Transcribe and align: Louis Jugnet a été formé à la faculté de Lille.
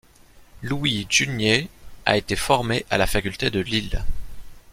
Louis 0.63 1.05
Jugnet 1.11 1.67
a 2.07 2.17
été 2.17 2.35
formé 2.35 2.87
à 2.89 2.97
la 2.97 3.05
faculté 3.05 3.51
de 3.51 3.59
Lille. 3.59 4.03